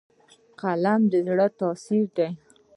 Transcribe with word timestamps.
فلم 0.59 1.01
د 1.11 1.13
زړه 1.27 1.47
تاثیر 1.59 2.05
دی 2.17 2.29